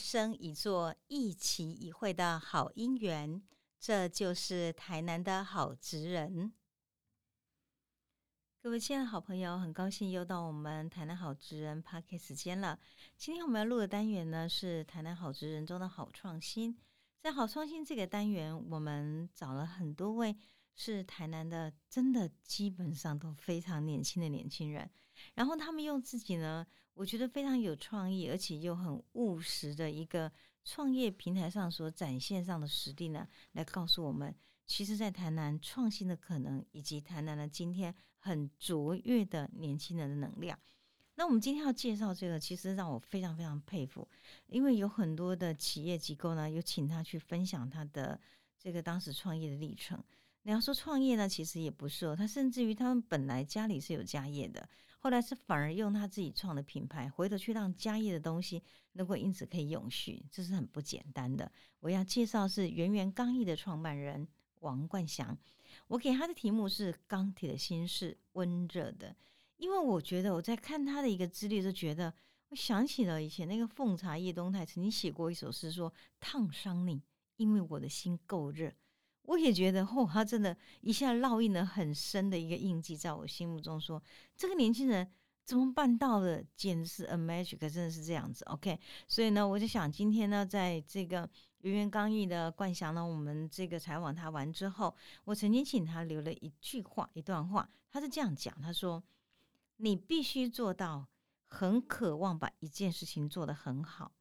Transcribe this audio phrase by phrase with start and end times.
[0.00, 3.42] 生一座一期一会的好姻缘。
[3.78, 6.52] 这就是台南的好职人。
[8.60, 12.78] 各位亲爱的好朋友，很高兴又到我们台南好职人 p a r k 时间了。
[13.16, 16.76] 今天我们要录的单元呢，是台南好职人中的好创新。
[17.20, 20.36] 在好创新这个单元，我们找了很多位。
[20.76, 24.88] 是台南的，真的基本上都非常年轻的年轻人，
[25.34, 26.66] 然后他们用自己呢，
[27.00, 30.30] 我觉得非常有创意，而且又很务实的一个
[30.66, 34.34] 创业平台上所展现上的实力呢，来告诉我们，
[34.66, 40.58] 其实，在台南创新的可能，以及台南的今天很卓越的年轻人的能量。
[41.14, 44.06] 那我们今天要介绍这个，其实让我非常非常佩服，
[44.48, 48.20] 因为有很多的企业机构呢，有请他去分享他的
[48.58, 49.98] 这个当时创业的历程。
[50.42, 52.14] 你要说创业呢，其实也不是哦。
[52.14, 54.68] 他甚至于他们本来家里是有家业的，
[55.02, 58.62] 后来是反而用他自己创的品牌，回头去让家业的东西
[58.92, 61.50] 能够因此可以永续，这是很不简单的。
[61.80, 64.28] 我要介绍是圆圆刚毅的创办人
[64.60, 65.36] 王冠祥，
[65.88, 69.16] 我给他的题目是“钢铁的心是温热的”，
[69.56, 72.12] 因为我觉得我在看他的一个资历，就觉得
[72.50, 77.02] 我想起了以前那个奉茶叶东泰曾经写过一首诗，说“烫伤你，
[77.36, 78.70] 因为我的心够热”。
[79.22, 83.80] 我也觉得，哦，他真的一下烙印了很深的一个印记在我心目中。
[83.80, 84.02] 说
[84.36, 85.08] 这个年轻人
[85.44, 86.44] 怎么办到的？
[86.56, 88.44] 简直是 a magic，真的是这样子。
[88.46, 91.28] OK，所以呢，我就想今天呢，在这个
[91.62, 99.02] 圆圆刚毅的冠翔呢，我们这个采访他完之后，我曾经请他留了一句话，一段话，他是这样讲：他说，
[99.76, 101.06] 你必须做到
[101.46, 104.12] 很渴望把一件事情做得很好。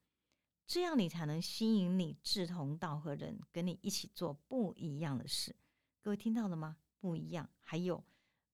[0.70, 5.55] 这样你才能吸引你志同道合人跟你一起做不一样的事。
[5.99, 6.77] 各位听到了吗？
[6.99, 8.04] 不一样，还有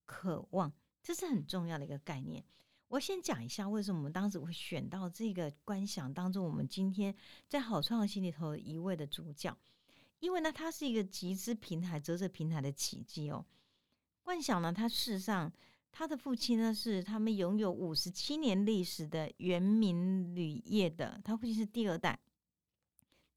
[0.06, 0.72] 渴望，
[1.04, 2.42] 这是很重要的一个概念。
[2.88, 7.14] 我先讲一下为什么我们当时会选到这个观想当中，我们今天
[7.50, 9.54] 在好创新里头一位的主角，
[10.20, 13.46] 因为呢，它是一个集资平台、折折平台的奇迹哦。
[14.24, 15.52] 观想呢，它事实上。
[15.98, 22.20] 他的父亲呢是他们拥有五十七年历史的元明铝业的，他父亲是第二代，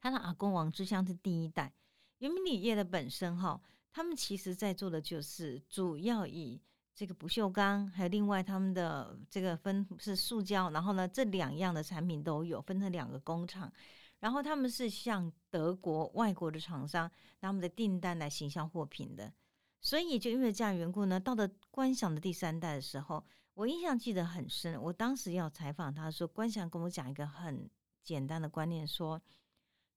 [0.00, 1.72] 他的阿公王之香是第一代。
[2.18, 6.60] 元明铝业的本身哈，他们其实在做的就是主要以
[6.96, 13.72] 这个不锈钢，还有另外他们的这个分是塑胶，然后呢这两样的产品都有分成两个工厂，
[14.18, 17.08] 然后他们是向德国外国的厂商
[17.38, 19.32] 拿他们的订单来行销货品的。
[19.80, 23.24] 所以，就因为这样缘故呢，到了观想的第三代的时候，
[23.54, 24.80] 我印象记得很深。
[24.82, 27.70] 我当时要采访他说，观想跟我讲一个很
[28.02, 29.20] 简单的观念，说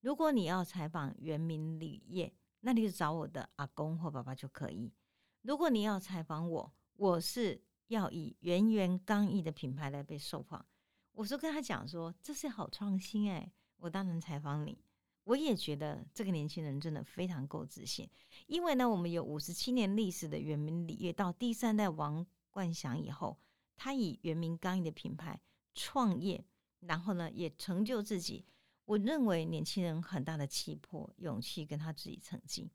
[0.01, 4.91] 如果你要采访原名铝业，那你就找我的阿公或爸爸就可以；
[5.41, 10.63] 如果你要采访我，我是要以圆圆刚毅的品牌来被受访。
[11.13, 14.77] 我说跟他讲说，这是好创新哎，我当然采访你。
[15.23, 18.09] 我也觉得这个年轻人真的非常够自信，
[18.47, 23.37] 因为呢，我们有五十七年历史的原名礼业，到第三代王冠祥以后，
[23.75, 25.39] 他以原名刚毅的品牌
[25.75, 26.43] 创业，
[26.79, 28.45] 然后呢，也成就自己。
[28.85, 32.71] 我认为年轻人很大的气魄、勇气跟他自己成绩。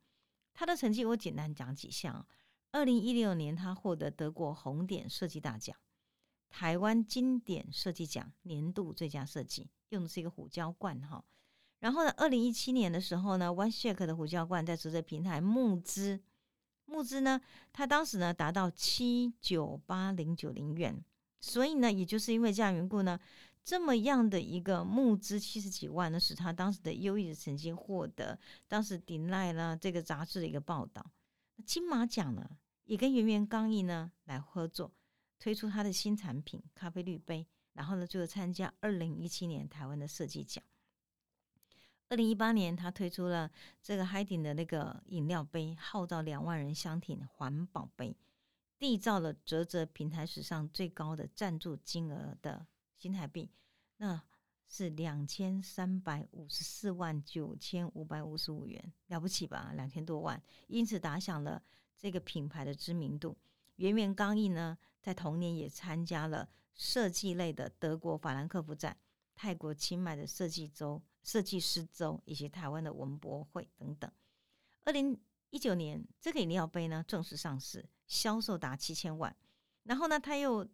[0.54, 2.26] 他的成绩我简单讲几项：
[2.70, 5.76] 二零一六年他获得德国红点设计大奖、
[6.48, 11.22] 台湾经典设计奖年度最佳设计，用的是一个虎胶罐哈。
[11.81, 16.19] 然后呢，二零一七年的时候呢，One Shake 的胡椒罐在折折平台募资，
[16.87, 17.41] 募资呢，
[17.72, 21.04] 他当时呢达到七九八零九零元，
[21.41, 23.20] 所以呢，也就是因为这样缘故呢，
[23.62, 31.04] 这么样的一个募资七十几万呢，使他当时的优异的成绩获得当时顶赖了这个杂志的一个报道。
[31.65, 32.48] 金马奖呢，
[32.84, 34.91] 也跟圆圆刚毅呢来合作，
[35.38, 40.65] 推出他的新产品咖啡滤杯，然后呢，就参加二零一七年台湾的设计奖。
[42.08, 43.50] 二零一八年，他推出了
[43.82, 48.16] 这个海鼎的那个饮料杯，号召两万人相挺环保杯，
[48.78, 52.64] 缔造了泽泽平台史上最高的赞助金额的
[52.94, 53.50] 新台币，
[53.97, 54.22] 那
[54.68, 59.72] 是两千三百五十四万九千五百五十五元，了不起吧？
[59.74, 61.60] 两千多万，因此打响了
[61.98, 63.36] 这个品牌的知名度。
[63.76, 68.97] 圆圆刚毅呢，在同年也参加了设计类的德国法兰克福展、
[69.34, 71.02] 泰国清迈的设计周。
[71.26, 74.08] 设计师周以及台湾的文博会等等。
[74.84, 75.20] 二零
[75.50, 79.36] 一九年，这个饮料杯呢正式上市，销售达七千万。
[79.82, 80.64] 然后呢，他又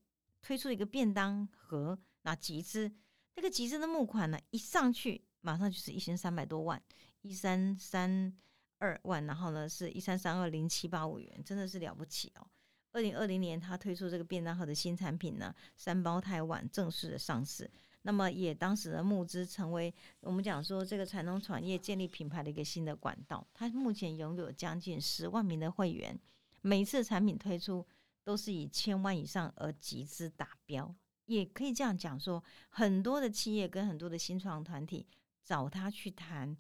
[0.43, 2.93] 推出一个便当盒，那集资，
[3.35, 6.81] 这个集资的募款呢一上去，马上就是一千三百多万，
[7.23, 8.31] 一三三
[8.77, 12.47] 二万，然后呢是一三三二零七八五元，真的是了不起哦。
[12.93, 17.71] 二零二零年，他推出这个便当盒的新产品呢，三胞胎碗正式的上市。
[18.05, 23.47] 那么也当时的募资，成为我们讲说这个传统产业建立品牌的一个新的管道。
[23.55, 26.19] 它目前拥有将近十万名的会员，
[26.63, 27.87] 每一次产品推出
[28.25, 30.93] 都是以千万以上而集资达标。
[31.27, 35.07] 也可以这样讲说，很多的企业跟很多的新创团体
[35.45, 36.57] 找他去谈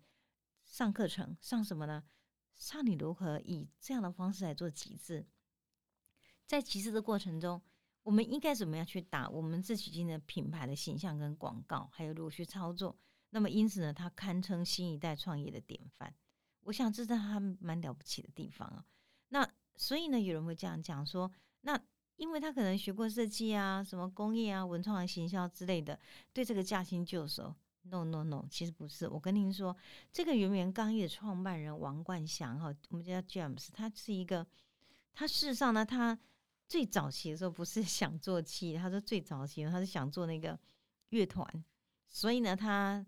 [0.64, 2.04] 上课程，上什么呢？
[2.54, 5.26] 上你如何以这样的方式来做集资。
[6.46, 7.60] 在集资的过程中。
[8.04, 12.96] 我们应该怎么样去打我们自己今的品牌的形象跟广告，还有如何去操作？
[13.30, 16.12] 那么因此呢，他堪称新一代创业的典范。
[16.64, 18.84] 我想这是他蛮了不起的地方啊。
[19.28, 21.80] 那所以呢，有人会这样讲说，那
[22.16, 25.98] 因为他可能学过设计啊，什么工业啊、文创啊、行销之类的，
[26.32, 27.54] 对这个驾轻就熟。
[27.82, 29.08] No No No，其实不是。
[29.08, 29.76] 我跟您说，
[30.12, 34.44] 这个圆圆钢业的创办人王冠祥哈，我们叫 James，他是一个，
[35.14, 36.18] 他事实上呢，他。
[36.68, 40.58] 最早期的时候不是 想做戏，他说最早期他是想做那个
[41.10, 41.64] 乐团，
[42.08, 43.04] 所以呢，他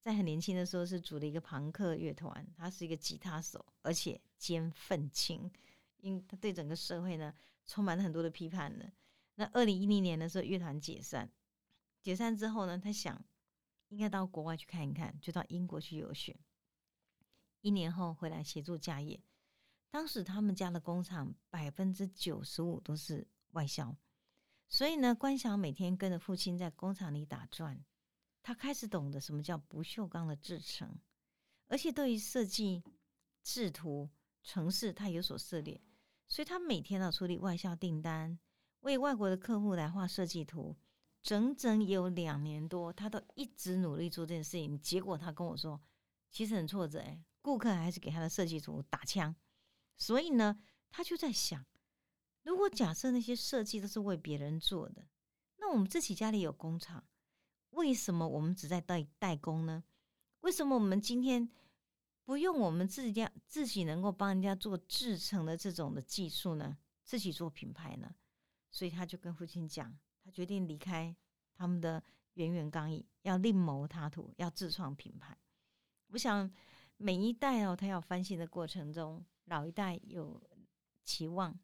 [0.00, 5.50] 在很年轻的时候是组了一个朋克乐团，他是一个吉他手，而且兼愤青，
[5.98, 7.34] 因他对整个社会呢
[7.66, 8.92] 充满了很多的批判的。
[9.36, 11.30] 那二零一零年的时候，乐团解散，
[12.02, 13.24] 解散之后呢，他想
[13.88, 16.36] 应该到国外去看一看，就到英国去游学，
[17.62, 19.20] 一年后回来协助家业。
[19.96, 23.96] 当时他们家的工厂百分之九十五都是外销，
[24.68, 27.82] 所以呢，关晓每天跟着父亲在工厂里打转，
[28.42, 30.98] 他开始懂得什么叫不锈钢的制成，
[31.68, 32.84] 而且对于设计、
[33.42, 34.10] 制图、
[34.42, 35.80] 城市他有所涉猎，
[36.28, 38.38] 所以他每天要处理外销订单，
[38.80, 40.76] 为外国的客户来画设计图，
[41.22, 44.78] 整整有两年多，他都一直努力做这件事情。
[44.78, 45.80] 结果他跟我说，
[46.30, 49.34] 其实很挫折，哎，顾客还是给他的设计图打枪。
[49.96, 51.64] 所以呢，他就在想，
[52.42, 55.08] 如果假设那些设计都是为别人做的，
[55.56, 57.04] 那我们自己家里有工厂，
[57.70, 59.82] 为什么我们只在代代工呢？
[60.40, 61.48] 为什么我们今天
[62.24, 66.76] 不用我们自己家自己能够帮人家做制成的这种的技术呢？
[67.02, 68.14] 自己做品牌呢？
[68.70, 71.16] 所以他就跟父亲讲，他决定离开
[71.54, 72.02] 他们的
[72.34, 75.36] 圆圆钢艺，要另谋他途，要自创品牌。
[76.08, 76.52] 我想
[76.96, 79.24] 每一代哦，他要翻新的过程中。
[79.46, 80.40] 老一代有
[81.02, 81.58] 期望，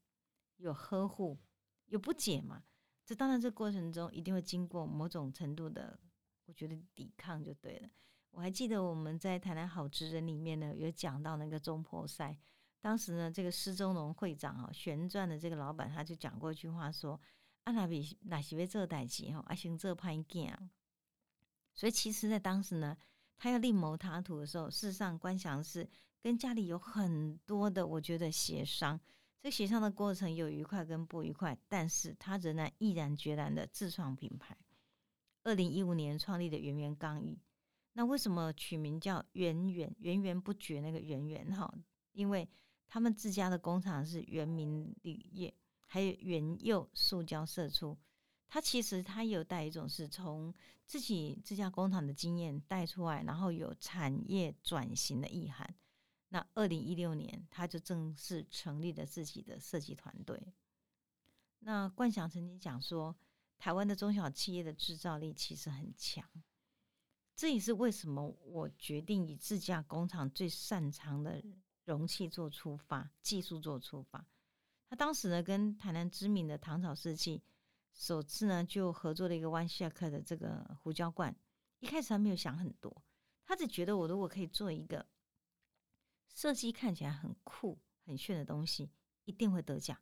[0.57, 1.39] 有呵护，
[1.87, 2.63] 有不解嘛？
[3.05, 5.99] 这当然，这过程中一定会经过某种程度的，
[6.47, 7.89] 我觉得抵抗就对了。
[8.31, 12.39] 我还记得我们在台南好职人里面呢，有讲到那个中破赛，
[12.81, 17.21] 当时呢，这个施中龙会长啊，旋转的这个老板他就讲过一句话说
[17.65, 20.71] ：“啊，那比那是为这代志哈，啊行这派件。”
[21.75, 22.97] 所以其实，在当时呢，
[23.37, 25.91] 他要另谋他途的时候，事实上关祥是。
[26.23, 28.99] 跟家里有很多的，我觉得协商，
[29.41, 34.57] 这协商的过程有愉快跟不愉快，但是他仍然毅然决然的自创品牌。
[35.43, 37.37] 二零一五年创立的圆圆钢艺，
[37.95, 41.75] 那为什么取名叫源源源源不绝那个源源哈？
[42.13, 42.49] 因为
[42.87, 45.53] 他们自家的工厂是原明铝业，
[45.89, 47.99] 还有原釉塑胶射出。
[48.49, 50.55] 它其实它有带一种是从
[50.87, 55.75] 自己自家工厂的经验带出来，然后有产业转型的意涵。
[56.33, 60.55] 那二零一六年，他就正式成立了自己的设计团队。
[61.59, 63.15] 那冠想曾经讲说，
[63.59, 66.27] 台湾的中小企业的制造力其实很强，
[67.37, 71.45] 这也是为什么我决定以自家工厂最擅长的
[71.85, 74.27] 容器做出发，技术做出发。
[74.89, 77.43] 他当时呢，跟台南知名的唐草设计
[77.93, 81.37] 首次呢就合作了一个 One Shake 的这个胡椒罐。
[81.81, 83.05] 一开始还没有想很多，
[83.45, 85.05] 他只觉得我如果可以做一个。
[86.33, 88.91] 设计看起来很酷、很炫的东西，
[89.25, 89.97] 一定会得奖。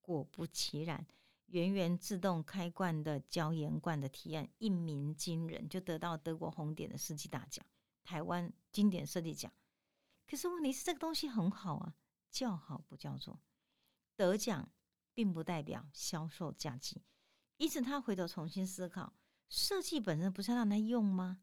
[0.00, 1.06] 果不其然，
[1.46, 7.64] 圆圆自动开罐的椒盐罐的提案一鸣惊人，就得到德国红点的设计大奖、
[8.02, 9.52] 台湾经典设计奖。
[10.26, 11.94] 可是问题是，这个东西很好啊，
[12.30, 13.40] 叫好不叫座。
[14.16, 14.68] 得奖
[15.14, 17.00] 并不代表销售价值，
[17.56, 19.14] 因此他回头重新思考，
[19.48, 21.42] 设计本身不是要让他用吗？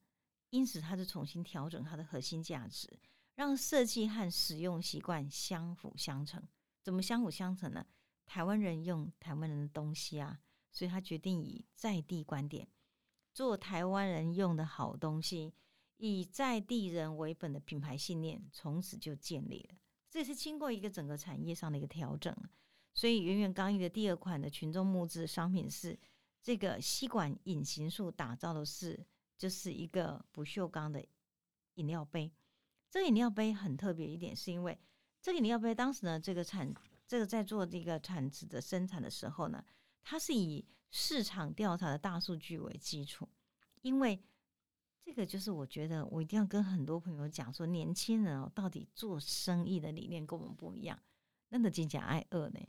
[0.50, 3.00] 因此他就重新调整它的核心价值。
[3.36, 6.42] 让设计和使用习惯相辅相成。
[6.82, 7.86] 怎么相辅相成呢？
[8.26, 10.40] 台湾人用台湾人的东西啊，
[10.72, 12.68] 所以他决定以在地观点
[13.34, 15.54] 做台湾人用的好东西，
[15.98, 19.78] 以在地人为本的品牌信念从此就建立了。
[20.10, 22.36] 这也是经过一个整个产业上的一个调整。
[22.94, 26.00] 所以圆圆刚毅的第二款的群众募资商品是
[26.42, 29.06] 这个吸管隐形术，打造的是
[29.38, 31.06] 就是一个不锈钢的
[31.74, 32.32] 饮料杯。
[32.96, 34.80] 这饮料杯很特别一点，是因为
[35.22, 36.74] 这个饮料杯当时呢，这个产
[37.06, 39.62] 这个在做这个产值的生产的时候呢，
[40.02, 43.28] 它是以市场调查的大数据为基础，
[43.82, 44.24] 因为
[45.04, 50.98] 这个就是我觉得我一定要跟很多朋友讲说，年轻人哦，到底做生意的理念跟我们不一样，
[51.50, 52.60] 那的真讲爱饿呢，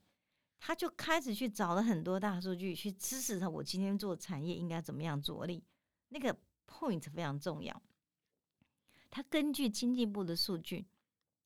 [0.59, 5.62] 他就开始去找了很多大数据去支持他，我今天做产业应该怎么样着力，
[6.09, 7.80] 那个 point 非常重要。
[9.16, 10.85] 他根据经济部的数据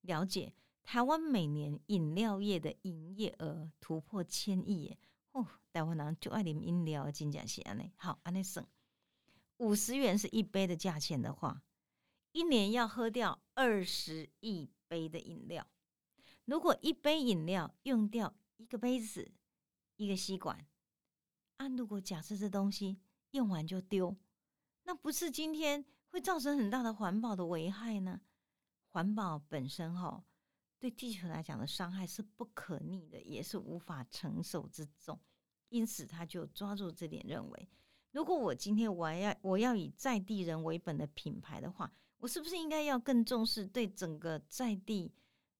[0.00, 0.52] 了解。
[0.82, 4.98] 台湾每年饮料业的营业额突破千亿耶！
[5.30, 7.92] 哦，台湾人就爱啉饮料，真正是安尼。
[7.94, 8.66] 好，安尼算，
[9.58, 11.62] 五十元是一杯的价钱的话，
[12.32, 15.64] 一年要喝掉二十亿杯的饮料。
[16.46, 19.30] 如果一杯饮料用掉一个杯子、
[19.94, 20.66] 一个吸管，
[21.58, 22.98] 啊，如果假设这东西
[23.30, 24.16] 用完就丢，
[24.82, 28.20] 那不是今天会造成很大的环保的危害呢？
[28.90, 30.24] 环保本身哈。
[30.78, 35.20] 对地球来讲的伤害是不可逆的，也是无法承受之重。
[35.68, 37.68] 因此，他就抓住这点，认为
[38.12, 45.12] 如果我今天我要我要以在地人为本的品牌的话，我是不是应该要更重视对整个在地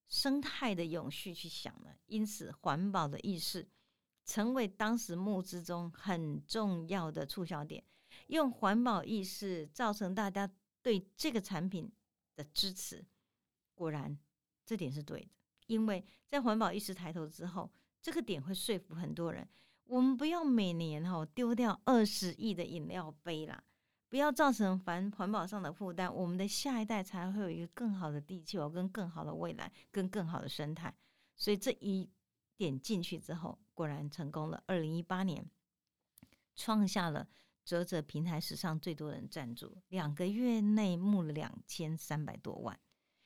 [0.07, 1.95] 生态的永续去想呢？
[2.07, 3.69] 因此，环保的意识
[4.25, 7.83] 成为当时募资中很重要的促销点。
[8.31, 10.49] 用环保意识造成大家
[10.81, 11.91] 对这个产品
[12.35, 13.05] 的支持，
[13.73, 14.17] 果然。
[14.63, 15.27] 这点是对的，
[15.67, 17.69] 因为在环保意识抬头之后，
[18.01, 19.45] 这个点会说服很多人。
[19.83, 23.61] 我们不要每年哈丢掉二十亿的饮料杯啦，
[24.07, 30.95] 不要造成环环保上的负担，我们的下一代才会有一个更好的地球、跟更好的未来、跟更好的生态。
[31.35, 32.09] 所以这一
[32.55, 34.63] 点进去之后，果然成功了。
[34.67, 35.45] 二零一八年
[36.55, 37.27] 创下了
[37.71, 42.77] 折折平台史上最多人赞助，两个月内募了两千三百多万。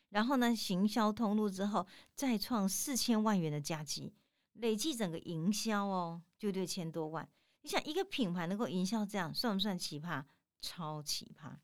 [0.10, 4.14] 然后呢，行销通路之后再创四千万元的佳绩，
[4.54, 7.28] 累计整个营销哦就六千多万。
[7.64, 10.24] 你想一个品牌能够营销这样，算不算奇葩？
[10.62, 11.58] 超奇葩！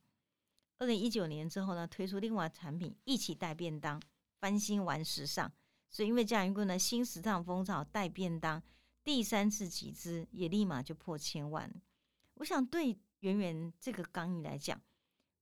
[0.80, 4.02] 二零一九年之后呢，推出另外产品一起带便当，
[4.40, 5.54] 翻新玩时尚。
[5.88, 8.64] 所以因为这样一个呢新时尚风潮带便当，
[9.04, 11.72] 第三次集资也立马就破千万。
[12.42, 14.80] 我想对圆圆这个刚毅来讲。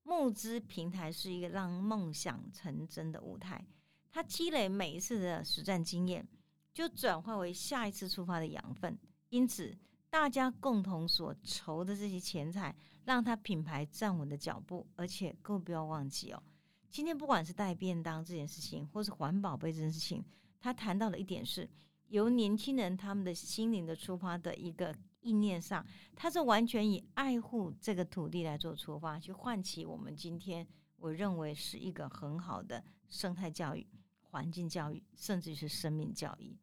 [0.04, 3.66] 募资平台是一个让梦想成真的舞台，
[4.12, 6.28] 它积累每一次的实战经验，
[6.74, 8.98] 就转化为下一次出发的养分。
[9.30, 9.78] 因此，
[10.10, 12.76] 大家共同所筹的这些钱财，
[13.06, 14.86] 让它品牌站稳的脚步。
[14.96, 16.44] 而且，各位不要忘记哦，
[16.90, 20.26] 今天不管是带便当这件事情，或是环保杯这件事情，
[20.60, 21.70] 他谈到的一点是，
[22.08, 24.94] 由年轻人他们的心灵的出发的一个。
[25.22, 25.86] 意念上，
[26.16, 33.86] 它是完全以爱护这个土地来做出发，去唤起我们今天我认为是一个很好的生态教育、
[34.22, 36.58] 环境教育，甚至是生命教育。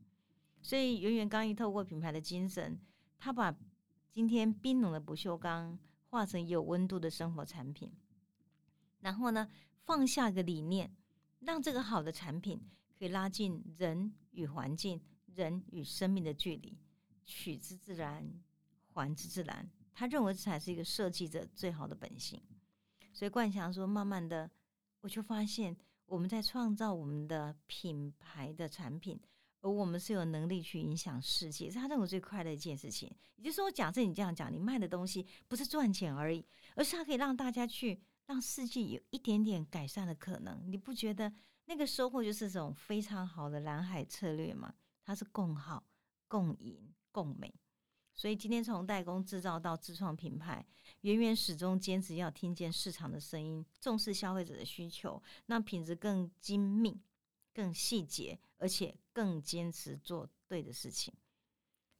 [0.62, 2.78] 所以，圆圆刚一透过品牌的精神，
[3.18, 3.54] 他把
[4.10, 7.92] 今天冰冷的不锈钢化成有温度的生活产品，
[9.00, 9.48] 然后呢，
[9.84, 10.90] 放下个理念，
[11.40, 12.60] 让这个好的产品
[12.98, 15.00] 可以拉近人与环境、
[15.34, 16.78] 人与生命的距离。
[17.26, 18.24] 取之自然，
[18.94, 19.68] 还之自然。
[19.92, 22.40] 他认为这才是一个设计者最好的本性。
[23.12, 24.50] 所以冠祥说：“慢慢的，
[25.00, 29.18] 我就发现我们在创造我们的品牌的产品，
[29.62, 31.70] 而我们是有能力去影响世界。
[31.70, 33.10] 是他认为最快的一件事情。
[33.36, 40.62] 也就是说，假设你这样讲，你卖的东西不是赚钱而已，而是它可以让大家去让世界有一点点改善的可能。
[40.70, 41.32] 你不觉得
[41.64, 44.74] 那个收获就是这种非常好的蓝海策略吗？
[45.02, 45.82] 它是共好
[46.28, 47.50] 共赢。”共美，
[48.12, 50.62] 所以今天从代工制造到自创品牌，
[51.00, 57.00] 圆圆始终坚持要听见市场的声音，重视消费者的需求，让品质更精密、
[57.54, 61.14] 更细节，而且更坚持做对的事情。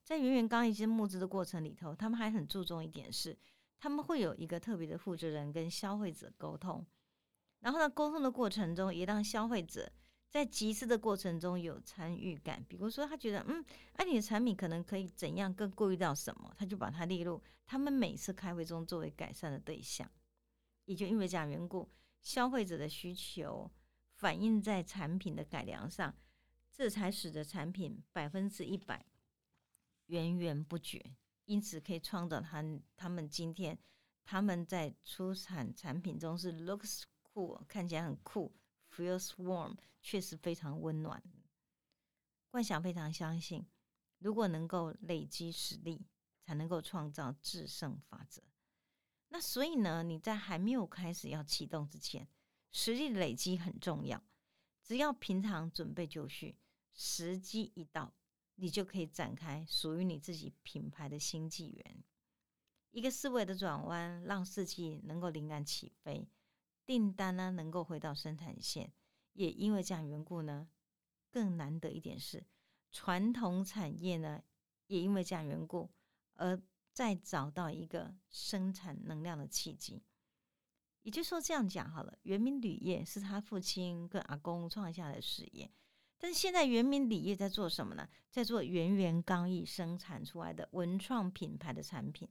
[0.04, 3.38] 在圆圆刚一些募资的过程里头，他们还很注重一点是，
[3.78, 6.85] 他们会有一个特别的负责人跟消费者沟通，
[7.61, 9.90] 然后呢，沟通的过程中也让消费者。
[10.37, 13.64] 在集资的过程中有参与感，比如说他觉得，嗯，
[13.95, 20.07] 哎，你的产品可能可以怎样更顾虑到什么，他就把它列入他们每次开会中作为改善的对象。
[20.85, 21.90] 也就因为这样缘故，
[22.21, 23.71] 消费者的需求
[24.16, 26.14] 反映在产品的改良上，
[26.71, 29.07] 这才使得产品百分之一百
[30.09, 31.02] 源源不绝。
[31.47, 32.62] 因此可以创造他
[32.95, 33.78] 他们今天
[34.23, 38.55] 他们在出产产品中是 looks cool，看起来很酷。
[38.96, 41.22] Feels warm，确实非常温暖。
[42.50, 43.66] 幻想非常相信，
[44.18, 46.06] 如果能够累积实力，
[46.40, 48.42] 才能够创造制胜法则。
[49.28, 52.26] 那所以呢，你在还没有开始要启动之前，
[52.72, 54.24] 实力累积很重要。
[54.82, 56.56] 只要平常准备就绪，
[56.94, 58.14] 时机一到，
[58.54, 62.04] 你就可以展开属于你自己品牌的新纪元。
[62.92, 66.26] 一个思维的转弯，让四季能够灵感起飞，
[66.87, 68.93] 订单呢能够回到生产线。
[69.33, 70.66] 也因为这样缘故呢，
[71.31, 72.47] 更难得一点是，
[72.90, 74.43] 传统产业呢
[74.87, 75.90] 也因为这样缘故
[76.37, 76.59] 而
[76.93, 80.02] 再找到一个生产能量的契机。
[81.02, 85.71] 也就是说，这样讲好了，原名铝业是他父亲跟阿公创下的事业。
[86.19, 88.09] 但是现在原名铝业在做什么呢？
[88.31, 92.26] 在做圆圆刚毅生产出来的文创品牌的产品。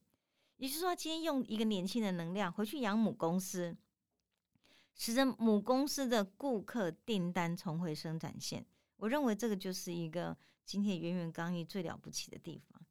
[0.58, 3.78] 也就是说，今天用一个年轻的能量回去养母公司，
[4.96, 8.66] 使得母公司的顾客订单重回生产线。
[8.96, 10.36] 我认为这个就是一个
[10.66, 12.82] 今天圆圆刚毅最了不起的地方。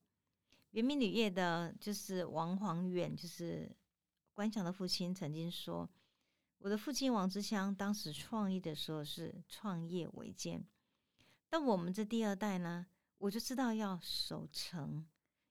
[0.72, 3.74] 圆明铝业的就是王煌远，就是
[4.32, 5.88] 关强的父亲，曾经说
[6.58, 10.64] ：“我的父亲王之香当时创业的时候是创业维艰。”
[11.50, 12.86] 那我们这第二代呢，
[13.18, 15.06] 我就知道要守成，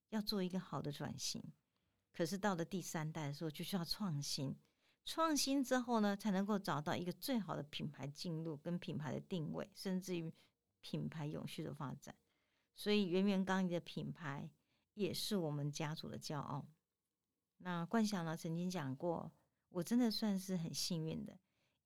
[0.10, 1.42] 要做一个好的转型。
[2.12, 4.56] 可是到了第三代的时候，就需要创新。
[5.06, 10.34] 创新之后呢，才能够找到一个最好的品牌进入跟品牌的定位，甚至于
[10.82, 12.16] 品牌永续的发展。
[12.76, 14.50] 所以，圆圆刚毅的品牌
[14.94, 16.66] 也是我们家族的骄傲。
[17.58, 19.32] 那冠祥呢，曾经讲过，
[19.70, 21.38] 我真的算是很幸运的，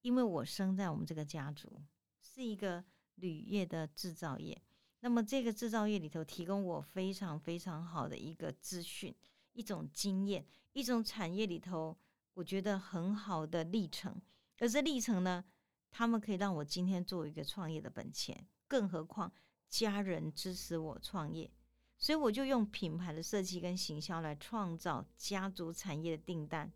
[0.01, 1.81] 因为我生在我们这个家族，
[2.21, 2.85] 是一个。
[3.19, 4.61] 铝业的制造业，
[4.99, 9.11] 那么这个制造业里头提供我非常非常好的一个资讯，
[9.53, 11.97] 一种经验，一种产业里头
[12.37, 14.21] 我觉得很好的历程。
[14.59, 15.43] 而这历程呢，
[15.89, 18.47] 他们可以让我今天做一个创业的本钱。
[18.67, 19.31] 更何况
[19.69, 21.49] 家人支持我创业，
[21.97, 26.71] 所以我就用品牌的设计跟行销来创造家族产业的订单，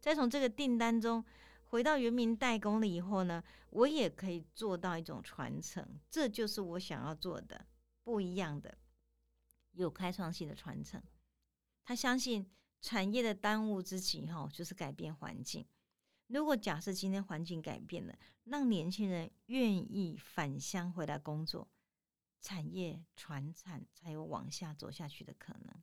[0.00, 1.24] 再从这个订单中。
[1.70, 7.66] 回到原名代工了以后呢，我也可以做到一种传承，这就是我想要做的
[8.02, 8.78] 不一样的、
[9.72, 11.00] 有开创性的传承。
[11.84, 15.66] 他相信产业的当务之急哈，就是改变环境。
[16.28, 21.68] 如果假设今天环境改变了，让年轻人愿意返乡回来工作，
[22.40, 25.82] 产业传产才有往下走下去的可能。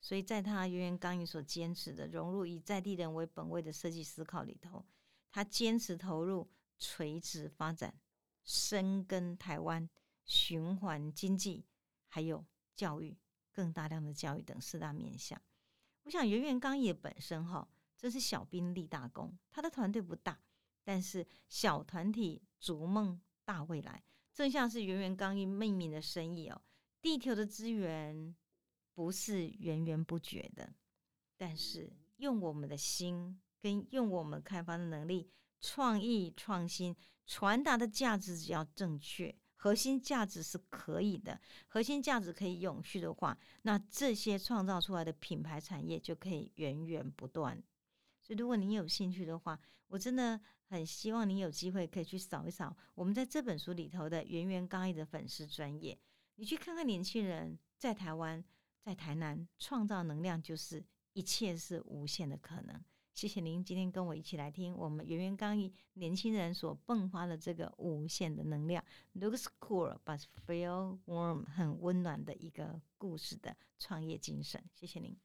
[0.00, 4.84] 所以在他源源刚毅所坚持的融入以在地人为本位的设计思考里头，
[5.32, 7.98] 他坚持投入垂直发展、
[8.44, 9.88] 深耕台湾、
[10.26, 11.64] 循环经济，
[12.06, 13.16] 还有教育、
[13.50, 15.40] 更大量的教育等四大面向。
[16.04, 20.40] 我想源源刚毅本身哈，这是小兵立大功，他的团队不大，
[20.82, 26.62] 但是小团体逐梦大未来，正像是源源刚毅命名的生意哦，
[27.02, 28.34] 地球的资源。
[28.96, 30.72] 不是源源不绝的，
[31.36, 35.28] 但是用我们的心跟用我们开发的能力、
[35.60, 36.94] 创意创新
[37.26, 47.56] 传达的价值，只要正确，核心价值是可以的，核心价值可以永续的话，那这些创造出来的品牌产业就可以源源不断。
[48.20, 55.98] 所以，如果你有兴趣的话，我真的很希望你有机会可以去扫一扫我们在这本书里头的源源刚毅的粉丝专业，
[56.34, 58.44] 你去看看年轻人在台湾。
[58.84, 62.84] 在台南创造能量，就是一切是无限的可能。
[63.14, 74.62] 谢谢您今天跟我一起来听我们圆圆刚毅年轻人所迸发的这个无限的能量，looks cool but feel warm，很温暖的一个故事的创业精神。
[74.74, 75.16] 谢谢您。